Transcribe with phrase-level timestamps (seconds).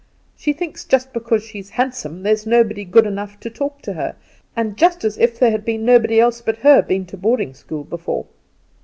[0.35, 4.15] She thinks just because she's handsome there's nobody good enough to talk to her,
[4.55, 8.25] and just as if there had nobody else but her been to boarding school before.